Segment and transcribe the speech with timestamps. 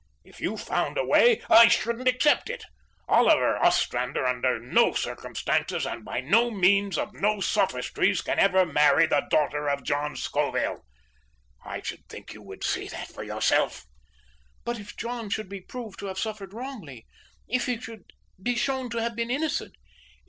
[0.23, 2.63] If you found a way, I shouldn't accept it.
[3.07, 9.27] Oliver Ostrander, under no circumstances and by means of no sophistries, can ever marry the
[9.29, 10.83] daughter of John Scoville.
[11.63, 13.85] I should think you would see that for yourself."
[14.65, 17.05] "But if John should be proved to have suffered wrongfully?
[17.47, 18.05] If he should
[18.41, 19.75] be shown to have been innocent?"